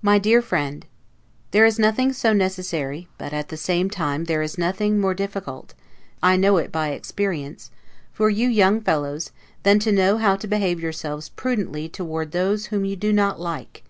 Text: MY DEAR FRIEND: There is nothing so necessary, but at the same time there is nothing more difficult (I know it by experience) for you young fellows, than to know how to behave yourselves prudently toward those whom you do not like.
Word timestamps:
MY 0.00 0.18
DEAR 0.20 0.40
FRIEND: 0.40 0.86
There 1.50 1.66
is 1.66 1.78
nothing 1.78 2.14
so 2.14 2.32
necessary, 2.32 3.08
but 3.18 3.34
at 3.34 3.50
the 3.50 3.58
same 3.58 3.90
time 3.90 4.24
there 4.24 4.40
is 4.40 4.56
nothing 4.56 4.98
more 4.98 5.12
difficult 5.12 5.74
(I 6.22 6.38
know 6.38 6.56
it 6.56 6.72
by 6.72 6.92
experience) 6.92 7.70
for 8.10 8.30
you 8.30 8.48
young 8.48 8.80
fellows, 8.80 9.32
than 9.64 9.80
to 9.80 9.92
know 9.92 10.16
how 10.16 10.36
to 10.36 10.46
behave 10.48 10.80
yourselves 10.80 11.28
prudently 11.28 11.90
toward 11.90 12.32
those 12.32 12.68
whom 12.72 12.86
you 12.86 12.96
do 12.96 13.12
not 13.12 13.38
like. 13.38 13.84